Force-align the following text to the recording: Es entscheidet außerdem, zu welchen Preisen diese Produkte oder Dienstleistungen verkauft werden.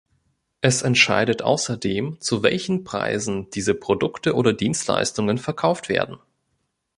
Es 0.61 0.81
entscheidet 0.81 1.43
außerdem, 1.43 2.19
zu 2.21 2.41
welchen 2.41 2.83
Preisen 2.83 3.51
diese 3.51 3.75
Produkte 3.75 4.33
oder 4.33 4.51
Dienstleistungen 4.51 5.37
verkauft 5.37 5.89
werden. 5.89 6.17